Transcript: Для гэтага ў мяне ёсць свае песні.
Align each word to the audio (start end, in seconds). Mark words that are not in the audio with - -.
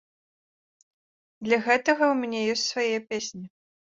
Для 1.49 1.59
гэтага 1.67 2.03
ў 2.07 2.15
мяне 2.21 2.39
ёсць 2.53 2.65
свае 2.73 2.97
песні. 3.13 3.45